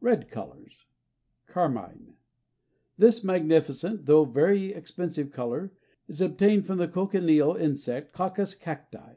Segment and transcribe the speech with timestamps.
[0.00, 0.86] RED COLORS.
[1.46, 2.14] Carmine.
[2.96, 5.70] This magnificent, though very expensive color
[6.08, 9.16] is obtained from the cochineal insect, Coccus cacti.